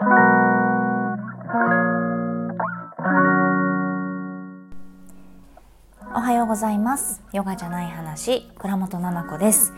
[6.20, 7.20] はようございます。
[7.32, 9.72] ヨガじゃない話倉本々子です。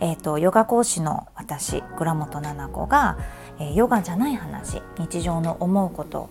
[0.00, 3.18] えっ、ー、とヨガ講師の私倉本々子が、
[3.58, 6.30] えー、ヨガじゃない話日常の思うこと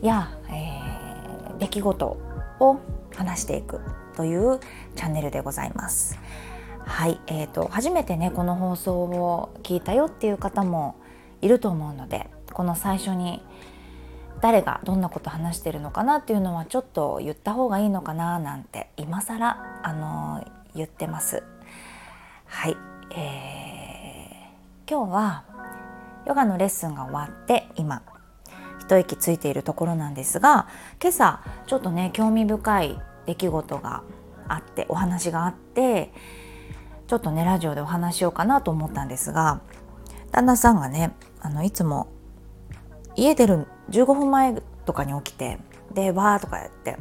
[0.00, 2.16] や、えー、出来事
[2.60, 2.78] を
[3.16, 3.80] 話していく
[4.16, 4.60] という
[4.94, 6.20] チャンネルでございます。
[6.84, 10.94] はい、えーと、初めてねこの放送を聞いたよっていう方も
[11.42, 13.42] いると思うのでこの最初に
[14.40, 20.42] 誰がどんなこと話してるのかなっていうのはちょっと言った方がいいのかななんて今更あの
[20.74, 21.42] 言ってます。
[22.46, 22.76] はい、
[23.14, 25.44] えー、今日は
[26.26, 28.00] ヨガのレッスンが終わって今
[28.80, 30.66] 一息ついているところなんですが
[30.98, 34.02] 今朝ちょっとね興味深い出来事が
[34.48, 36.10] あってお話があって
[37.06, 39.60] ちょっとねラジオでお話しようかなと思ったんですが
[40.30, 42.15] 旦那さんがねあのいつも
[43.16, 45.58] 家出る15分前とかに起きて
[45.92, 46.96] でわーとかやって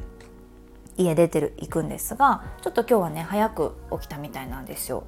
[0.98, 5.04] 家出てる行くんですがちょっと今日はね早く起きたみたいなんですよ。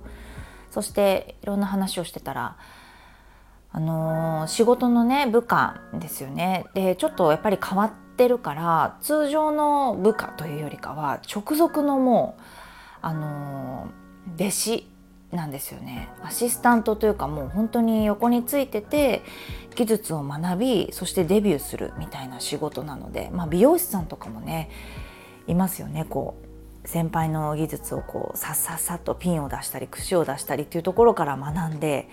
[0.69, 2.57] そしていろんな話をしてたら
[3.71, 12.41] あのー、仕事のね部下ですよねでちょっとやっぱり変わってるから通常の部下というよりかは直属のもう
[13.01, 14.87] あのー、弟子
[15.31, 19.23] なんですよねアシスタントというかもう本当に横についてて
[19.77, 24.71] 技術を学びそしてデビューするみたいな仕事なので、まあ、美容師さんとかもね
[25.45, 26.03] いますよね。
[26.09, 26.35] こ
[26.83, 32.09] う先輩の技術をこうさっさっさっとピンを出したり櫛を出したりっていうところから学んで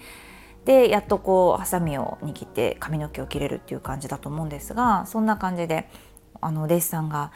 [0.66, 5.88] でやっとこうハサミを握って髪の毛を切れるっていう感じだと思うんですがそんな感じで
[6.40, 7.32] あの弟子さんが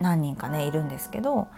[0.00, 1.48] 何人かねいるんですけど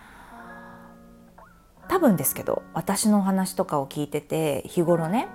[1.88, 5.28] 多分ですけど私のお話とかを聞いてて日頃ね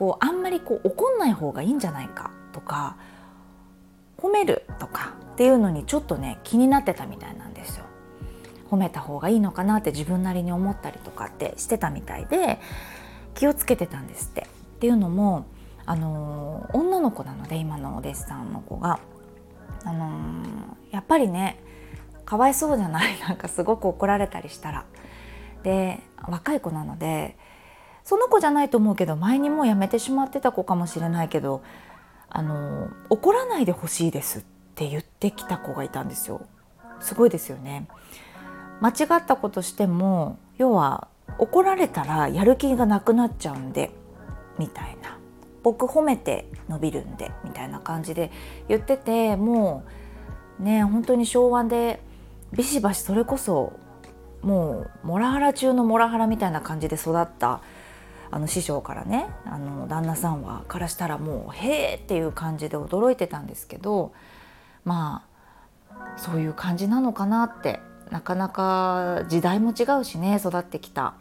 [0.00, 2.96] こうあんまりこう怒んない方がいいんじゃないかとか
[4.16, 7.84] 褒めるとかっていうのにちょっとね気になってたみたいなんですよ。
[8.70, 12.60] 褒めた方がいいのかなって自分なりに思ったりとかってしてたみたいで
[13.34, 14.42] 気をつけてたんですって。
[14.42, 15.44] っていうのも
[15.84, 19.00] あの女の子なので今のお弟子さんの子が、
[19.84, 21.58] あのやっぱりね
[22.24, 24.86] かわいそうじゃないなんかすごく怒られたりしたら
[25.62, 27.36] で若い子なので
[28.04, 31.62] その子じゃないと思うけど前にもう辞めてしまってた子かもしれないけど
[32.28, 34.42] あの怒らないでほしいですっ
[34.74, 36.42] て言ってきた子がいたんですよ。
[37.00, 37.88] すごいですよね。
[38.80, 41.08] 間違ったことしても要は
[41.38, 43.90] 怒られたらやる気がなくなっちゃうんで
[44.58, 45.18] みたいな
[45.62, 48.30] 僕褒めて伸びるんでみたいな感じで
[48.68, 49.84] 言ってても
[50.58, 52.00] うね本当に昭和で
[52.52, 53.72] ビシバシそれこそ
[54.42, 57.60] もうモラハラ中のモラハラみたいな感じで育った
[58.30, 64.12] あの師匠からねあの旦那さんはからしたらもう「へえ!」っていう感じで驚いてたんですけど
[64.84, 65.24] ま
[65.90, 67.80] あそういう感じなのかなって
[68.10, 71.14] なかなか時代も違うしね育ってきた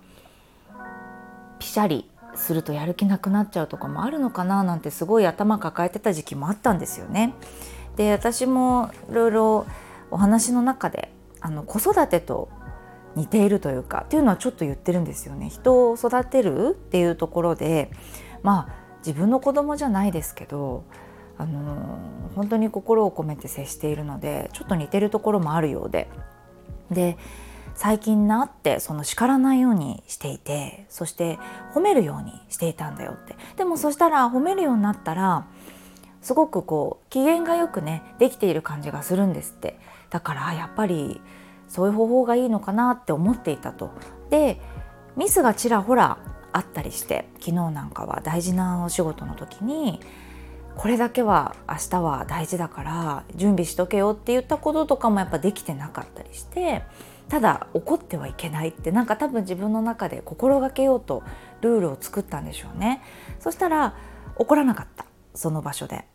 [1.60, 7.34] ピシャリするとやる気なくなっちゃうとかもあるのかななんてすごい頭抱えてた時期もあったんですよね。
[7.96, 9.66] で私もいろいろ
[10.10, 12.50] お話の中であの子育てと
[13.16, 15.50] 似ているというかっていうのはちょっと言ってるんですよね。
[15.50, 17.92] 人を育てるっていうところで
[18.44, 20.84] まあ自分の子供じゃないですけど
[21.38, 21.98] あの
[22.36, 26.10] 本当に心を込めて接しているのでちょっと似てるところもあるようで。
[26.92, 27.18] で
[27.76, 31.40] 最近なってその叱らないようにしていてそして
[31.74, 33.36] 褒めるようにしていたんだよって。
[33.56, 35.46] でもそしたら褒めるようになったら
[36.22, 39.80] すごくこう機嫌がよくねできている感じがするんですって。
[40.10, 41.22] だからやっぱり
[41.70, 43.92] そういう方法がいいのかなって思っていたと。
[44.30, 44.60] で
[45.16, 46.18] ミスがちらほら
[46.52, 50.00] あったりして昨日なんかは大事なお仕事の時に
[50.76, 56.84] これだけは明日は大事だから準備しとけよって言ったこととかもやっぱできてなかったりして
[57.28, 61.22] ただ怒ってはいけないってなんか多分自分の中で心がけようと
[61.62, 63.02] ルールを作ったんでしょうね
[63.40, 63.96] そしたら
[64.38, 65.06] 怒らなかった
[65.36, 66.06] その場所で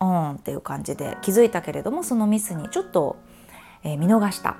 [0.00, 3.16] うんっていう感じで気づいたけれどもそのミスにちょっと、
[3.92, 4.56] え、見逃した。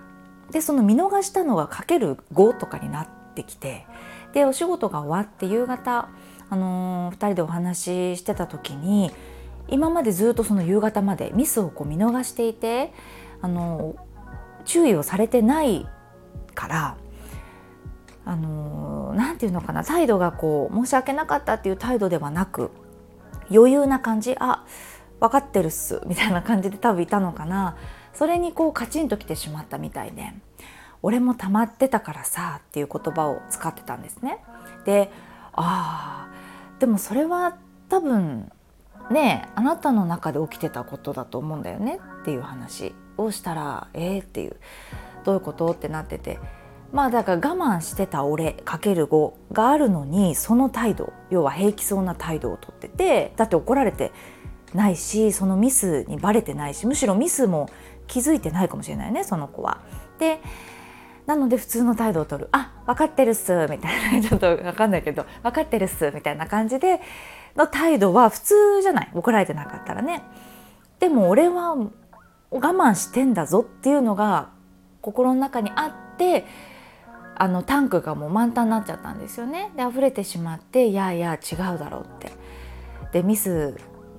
[0.50, 3.86] でその見逃したのがかける5とかになってきて
[4.32, 6.08] でお仕事が終わって夕方、
[6.50, 7.78] あのー、2人でお話
[8.14, 9.10] ししてた時に
[9.68, 12.92] 今までずっとその夕方までミスをこう見逃していて、
[13.40, 15.86] あのー、注意をされてない
[16.54, 16.96] から
[18.24, 22.70] あの何、ー、て言うのかな態度がこう申し訳なかったっていう態度ではなく
[23.50, 24.64] 余裕な感じあ
[25.20, 27.76] 分かってるっすみたいな感じで多分いたのかな。
[28.16, 30.32] それにこうカチンときてしまったみたいで
[31.02, 34.42] 「俺も溜まってたからさ」っていう言葉を使ってたんですね。
[34.86, 35.10] で
[35.52, 37.56] ああでもそれは
[37.88, 38.50] 多分
[39.10, 44.56] ねあなたの中で起きてたことだと思うんだよねっていう話をしたらえー、っていう
[45.24, 45.70] どういうこと？
[45.70, 46.38] ってなってて
[46.92, 54.12] まあだから我慢してた俺かける5があるのにその態度要は平気そうな態度をとっててだって怒られて
[54.74, 57.68] ないしそのミスにバレてないしむしろミスも
[58.06, 59.80] 気づいてないかもしれないねその子は。
[60.18, 60.40] で
[61.26, 67.00] なので普通の態度をとる「あ分かってるっす」みたいな ちょっと分かんないけど「分かってるっす」みたいな感じで
[67.56, 70.22] の態度は普通じゃない怒られてなかったらね。
[71.00, 71.90] でも俺は我
[72.50, 74.50] 慢してんだぞっていうのが
[75.02, 76.46] 心の中にあって
[77.34, 79.70] あのタンクがもう満タンになっちゃったんですよね。
[79.76, 82.30] で溢れてしまっていやいや違うだろうって。
[83.12, 83.76] でミス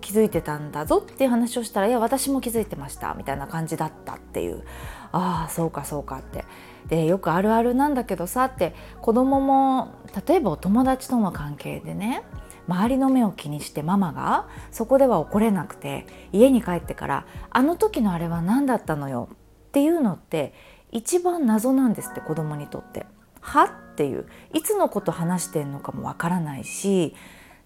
[0.07, 4.63] 気づいてたんだぞっていう話をしたら「いや私も気づいてました」みたいな感じだったっていう。
[5.11, 6.45] ああそうかそうかって。
[6.87, 9.95] でよくあるあるなんだけどさって子供も
[10.25, 12.23] 例えばお友達との関係でね
[12.69, 19.27] 周りの目を気にしてママがそこでは怒れなくて家に帰ってから「あの時のあれは何だったのよ」
[19.67, 20.53] っていうのって
[20.93, 23.05] 一番謎なんですって子供にとって。
[23.41, 23.65] は？
[23.65, 24.25] っていう。
[24.53, 27.13] いつのこと話してんのかもわからないし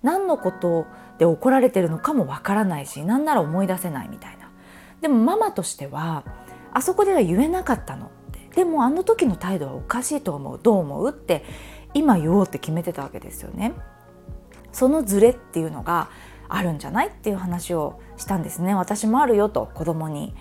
[0.03, 0.88] 何のこと
[1.18, 4.50] で怒られてるのかもわからないし何なら思い出せないみたいな。
[5.01, 6.24] でもママとしては
[6.74, 8.50] あそこでは言えなかったのって。
[8.56, 10.59] でもあの時の態度はおかしいと思う。
[10.62, 11.44] どう思うって
[11.94, 13.74] 今言おうって決めてたわけですよね。
[14.71, 16.09] そのズレっていうのが
[16.48, 18.75] あるんじゃないっていう話をしたんですね。
[18.75, 20.33] 私もあるよと子供に、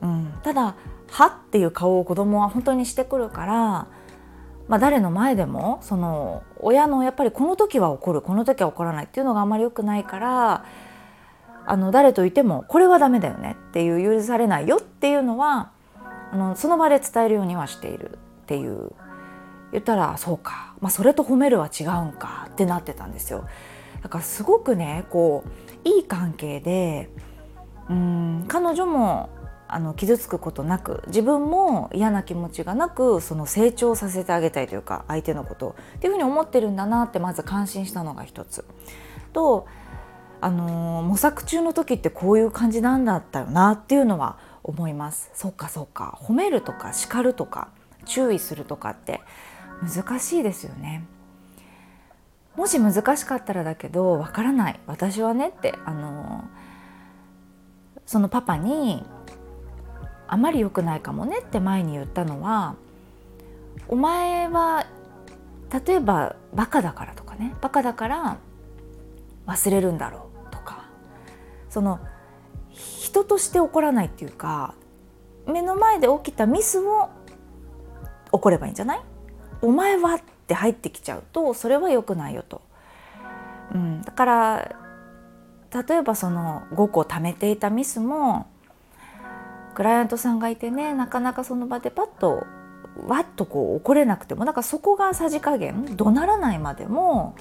[0.00, 0.76] うん、ただ
[1.10, 3.86] 「は」っていう顔を子供は本当にしてくるから
[4.68, 10.64] まあ、誰の前でもその親のやっぱりこの時は怒るこの時は怒らないっていうのがあんまり良くないから
[11.66, 15.70] あの誰といてもこれはダメだよねっていう許されないよっていうのは
[16.32, 18.92] あのその場で伝えるようにはしているっていう
[19.72, 23.46] 言ったらそうか、まあ、それと褒めるは違うんかってなってたんですよ。
[24.02, 25.44] だからすごくねこ
[25.84, 27.10] ういい関係で
[27.90, 29.28] うん彼女も
[29.70, 38.64] あの傷つくことなく自分も嫌な気持ちがなくその成長させてあげたいというか相手のことっていうふうに思ってるんだなってまず感心したのが一つ。
[39.34, 39.66] と、
[40.40, 45.30] あのー、模索中の時ってこういう感じなんだったよなっていうのは思います。
[45.34, 46.18] そっかそっか。
[46.22, 47.68] 褒めるとか叱るとか
[48.06, 49.20] 注意するとかって
[49.82, 51.04] 難しいですよね。
[52.56, 54.80] もし難しかったらだけどわからない。
[54.86, 59.04] 私はねってあのー、そのパパに
[60.28, 62.76] あまり良くないかもねって前に言ったのは
[63.88, 64.86] お前は
[65.86, 68.36] 例えばバカだからとかねバカだから
[69.46, 70.84] 忘れるんだろうとか
[71.70, 71.98] その
[72.70, 74.74] 人として怒らないっていうか
[75.46, 77.08] 目の前で起きたミスを
[78.30, 79.00] 怒ればいいんじゃない？
[79.62, 82.60] お前はって入ってきちゃうとそれは良くないよと。
[83.74, 84.76] うん、だから
[85.88, 88.46] 例えばその5個貯めていたミスも
[89.78, 92.44] クライアントさんがいてねなかなかその場でパッと
[93.06, 97.36] わっとこう怒れなくてもなんかそこがさじ加減怒鳴らないまでも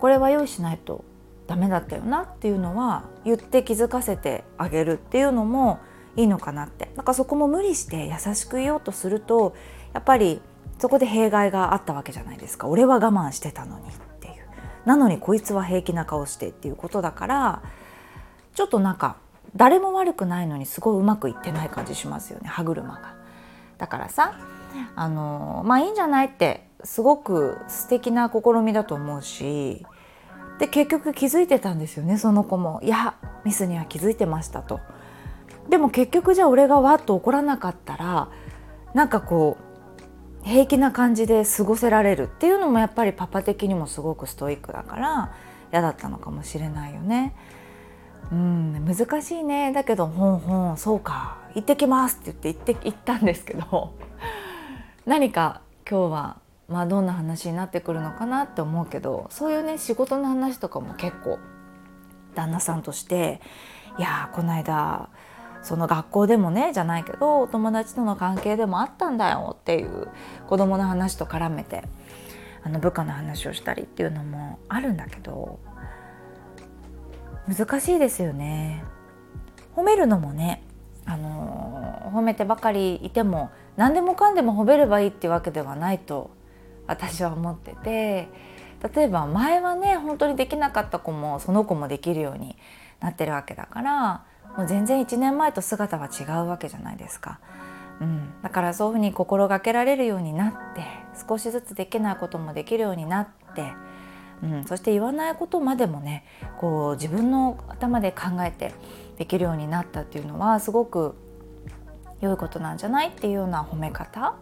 [0.00, 1.04] これは用意しないと
[1.46, 5.78] ダメだったよなっていうのは言って気づかせてあげるっていうのも
[6.16, 6.90] いいのかなって。
[6.96, 9.54] なんかそこも無理して優しく言おうとすると
[9.92, 10.42] やっぱり
[10.80, 12.66] そこで弊害があったわけじゃないですか。
[12.66, 14.34] 俺は我慢してたのにっていう。
[14.84, 17.62] なのにこいつは平気な顔してっていうことだから
[18.56, 19.18] ちょっとなんか
[19.56, 23.14] 誰も悪くないのにすごいうまくいってない感じしますよね歯車が。
[23.78, 24.34] だからさ
[24.94, 29.84] あのまあいいんじゃないってすごく素敵な試みだと思うし
[30.58, 32.80] で結局気づいてたんですよねその子も。
[32.82, 33.14] いや
[33.44, 34.80] ミスには気づいてましたと。
[35.68, 38.28] でも結局じゃあ俺がわっと怒らなかったら
[38.92, 39.56] なんかこ
[40.42, 45.32] う平気な感じで過ごせられるっていうのもやっぱりパパ的にもすごくストイックだから
[45.70, 47.34] 嫌だったのかもしれないよね。
[48.32, 48.84] うん。
[48.84, 49.72] 難しいね。
[49.72, 51.40] だけど「ほんほんそうか。
[51.54, 53.92] 行ってきます」って言って行って行ったんですけど
[55.06, 56.36] 何か今日は
[56.68, 61.38] まあどんな話になってくるのかなって思うけどそういうね仕事の話とかも結構
[62.34, 63.40] 旦那さんとして
[63.98, 65.08] 「いやこの間
[65.62, 70.08] その学校でもねじゃないけどお友達との関係でもあったんだよ」っていう
[70.46, 71.84] 子供の話と絡めて
[72.62, 75.58] あの部下の話をしたりっていうのもあるんだけど
[77.50, 78.84] 難しいですよね
[79.74, 80.62] 褒めるのもね
[81.04, 86.30] あの褒めてばかりいても何でもかんでも褒めればいいっていうわけではないと
[86.86, 88.28] 私は思ってて
[88.94, 92.56] 例えば前はね本当にできなかった子もその子もできるように
[93.00, 94.24] なってるわけだから
[94.56, 97.38] もう全然1年前と姿は違うわけじゃないですか。
[98.00, 100.82] うん、だからそういうふうに心がけられるようになって
[101.28, 103.72] 少しずつできないこともできるようになって
[104.42, 106.24] うん、そして言わないことまでもね
[106.58, 108.74] こう自分の頭で考えて
[109.18, 111.14] できるようになったっていうのはすごく
[112.20, 114.34] 良いことなんじゃないっていうような褒め方。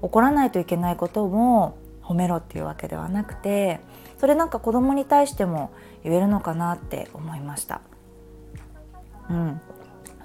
[0.00, 3.80] 怒らないといけないことも褒めろっていうわけではなくて
[4.16, 5.70] それなんか子供に対しても
[6.04, 7.80] 言えるのかなって思いました。
[9.28, 9.60] うん、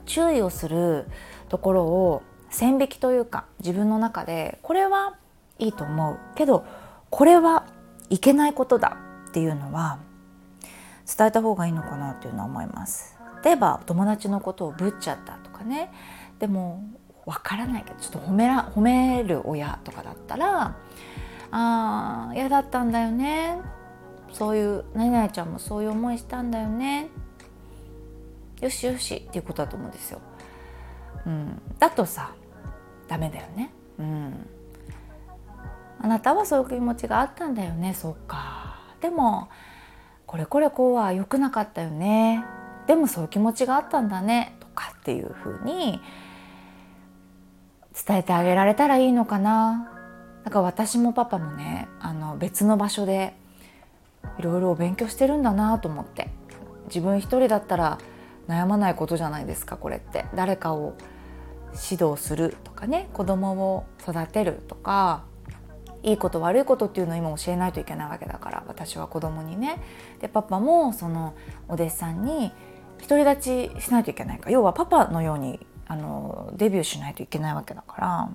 [0.06, 1.08] 注意をする
[1.50, 5.18] ところを線引きというか自分の中でこれは
[5.60, 6.20] いいと思う。
[6.36, 6.66] けど
[7.10, 7.66] これは
[8.14, 8.98] いけないことだ
[9.30, 9.98] っていうのは
[11.18, 13.18] 伝えた方がいいのかなっていうのは思います。
[13.44, 15.92] 例えば友達のことをぶっちゃったとかね
[16.38, 16.84] でも
[17.26, 20.76] わからないけどちょっと褒めら褒める親とかだったら
[21.52, 23.60] 「ああ嫌だったんだよね」
[24.32, 27.10] そういう何々ちゃんもそういう思いしたんだよね
[28.62, 30.22] よしよしっていうことだと思うんですよ。
[31.26, 32.32] うん、だとさ
[33.08, 33.74] ダメだよね。
[34.00, 34.48] うん、
[36.04, 37.94] あなたはそういう気持ちがあったんだよね。
[37.94, 38.78] そっか。
[39.00, 39.48] でも
[40.28, 42.44] これこれこうは良くなかったよね。
[42.88, 44.58] でもそういう気持ちがあったんだね。
[44.60, 46.02] とかっていうふうに
[48.06, 49.90] 伝えてあげられたらいいのかな。
[50.44, 53.34] なんか私もパパもねあの別の場所で
[54.38, 56.30] いろいろ勉強してるんだなと思って。
[56.88, 57.98] 自分一人だったら
[58.50, 60.26] 悩まないことじゃないですかこれって。
[60.36, 60.96] 誰かを
[61.90, 65.24] 指導するとかね子供を育てるとか。
[66.04, 69.82] いいこと悪いことっていうのを今教えないといけないわけだから私は子供にね。
[70.20, 71.34] でパパもその
[71.68, 72.52] お弟子さんに
[73.08, 78.30] 独り立ちしないといけないか要はパパのようにあのデビューしないといけないわけだから。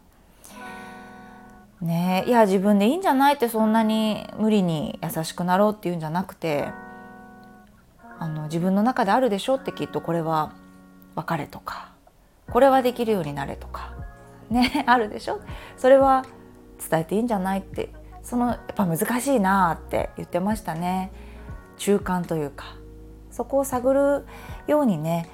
[1.80, 6.70] ねいや自分でいいんじゃないってそんなに無理に優しくなろうっていうんじゃなくて
[8.18, 10.54] あの自分の中であるでしょってきっとこれは
[11.14, 11.92] 別れとか
[12.50, 13.92] これはできるようになれとか
[14.50, 15.40] ねあるでしょ？
[15.76, 16.24] それは
[16.78, 17.90] 伝えていいんじゃないって
[18.22, 21.12] そのやっぱ難しいなって言ってましたね。
[21.76, 22.76] 中間というか。
[23.30, 24.26] そこを探る
[24.66, 25.28] ようにね、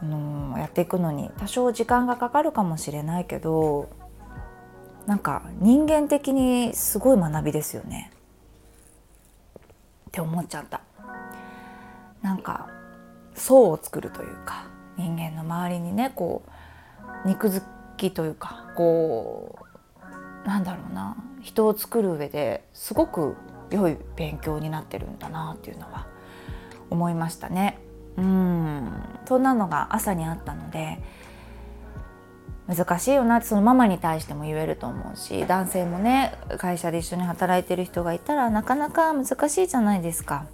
[0.00, 3.88] あのやっていくのに多少時間がかかるかもしれないけど
[5.06, 8.12] なんか人間的にすごい学びですよね。
[10.08, 10.82] って思っちゃった。
[12.22, 12.68] なんか
[13.34, 16.42] 層を作るというか人間の周りにねこ
[17.24, 19.65] う肉付きというかこう
[20.46, 23.36] なんだろうな人を作る上ですごく
[23.70, 26.06] 良い勉強になってるんだなっていうのは
[26.88, 27.78] 思いましたね。
[28.16, 28.92] うん
[29.26, 30.98] そんなのが朝にあったので
[32.66, 40.46] 難しいよなってそのママに対しても言えると思うし男性もね会社で一緒に働いてる人がいたらなかなか難しいじゃないですか。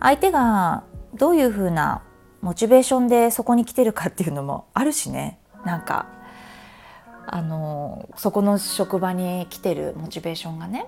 [0.00, 0.82] 相手が
[1.14, 2.02] どういうふうな
[2.42, 6.06] モチベーションでそこに来てるかっていうのもあるしねなんか
[7.26, 10.86] あのそこの職場に来てるモチベーションがね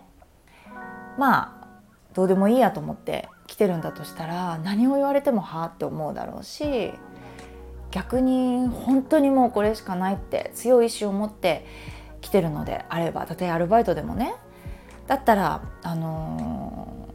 [1.19, 1.69] まあ
[2.15, 6.93] どうでもいいやと思って来てるんだとしたら何を言われてもはあって思うだろうし
[7.91, 11.65] 逆に本当にもうこれしかないって強い意志を持って
[12.21, 14.35] 来てるのであれば例えアルバイトでもね
[15.07, 17.09] だったらあの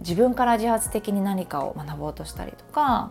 [0.00, 3.10] 自分から自発的に何かを学ぼうとしたりとか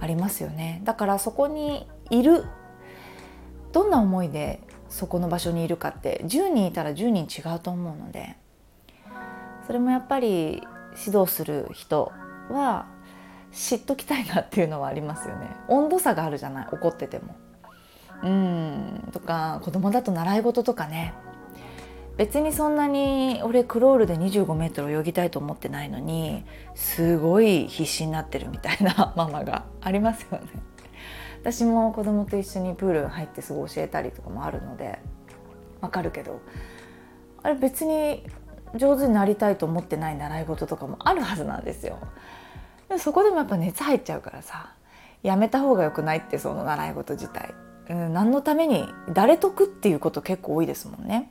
[0.00, 0.82] ありますよね。
[0.84, 2.44] だからそこにいる
[3.74, 8.36] どんな思いでそこの場所にいるかって10人いたら10人違うと思うので
[9.66, 10.62] それもやっぱり
[11.04, 12.12] 指導する人
[12.50, 12.86] は
[13.52, 15.48] 知っときたいなっていうのはありますよね。
[15.68, 17.36] 温度差があるじゃない怒ってても。
[18.22, 21.14] うんとか子供だと習い事とかね。
[22.16, 26.44] 別にそんなに俺クロールで25メートル泳ぎたいと思ってないのに
[26.76, 30.73] すごい必死になってるみたいなママがありますよね。
[31.44, 34.98] 私も子供と一緒にプール入ってすごい教えたりとかもあるので
[35.82, 36.40] わかるけど
[37.42, 38.24] あれ別に
[38.74, 41.98] 上手になりたいと思ってない習い事とかもあるはずなんですよ。
[42.88, 44.72] でもそこでもやっぱ熱入っちゃうからさ
[45.22, 47.54] やめた方がよくないってその習い事自体、
[47.90, 51.30] うん、何のために誰得っていうこと結構多いですもんね。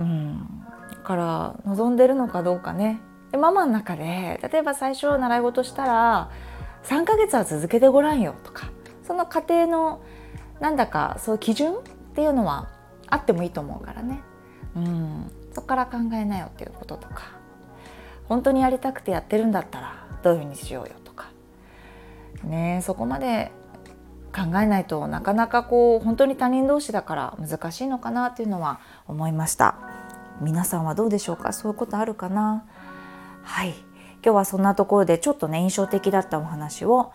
[0.00, 6.30] うん、だから望んでるのかどうかねでママの中で例えば最初習い事したら
[6.84, 8.70] 3ヶ月は続けてごらんよとか
[9.12, 10.00] その家庭の
[10.58, 11.78] なんだかそういう基準っ
[12.14, 12.70] ていうのは
[13.08, 14.22] あってもいいと思うからね、
[14.74, 17.24] うん、そこから考えなよっていうこととか。
[18.26, 21.26] 本当にやりたくてやってるんだったらどういうふうにしようよとか。
[22.44, 23.52] ねそこまで
[24.34, 29.74] 考えないとなかなかこう本当に他人同士だから難しいのかなっていうのは思いました。
[30.40, 31.52] 皆さんはどうでしょうか？
[31.52, 32.64] そういうことあるかな？
[33.42, 33.74] はい。
[34.24, 37.12] 今日はそんなところでちょっとね印象的だったお話を、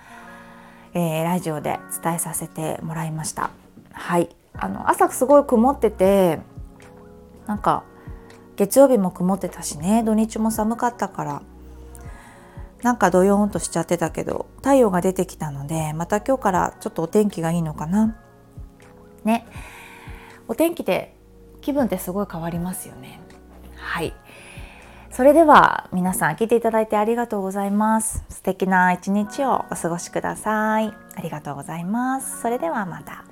[0.94, 3.52] えー、ラジオで伝えさせてもらいました。
[3.92, 4.30] はい。
[4.54, 6.40] あの朝すごい曇ってて
[7.46, 7.84] なんか
[8.56, 10.04] 月曜日も曇ってたしね。
[10.04, 11.42] 土日も寒かったから
[12.82, 18.18] なんかドヨーンとしちゃってたけど太陽が出てきたのでまた今日からちょっとお天気がいいのかな。
[19.24, 19.46] ね。
[20.48, 21.16] お天気で
[21.62, 23.20] 気分ってすごい変わりますよね。
[23.76, 24.14] はい。
[25.12, 28.24] それでは皆さん来ていただいてありがとうございます。
[28.30, 30.94] 素敵な一日をお過ごしください。
[31.16, 32.42] ありがとうございます。
[32.42, 33.26] それではまた。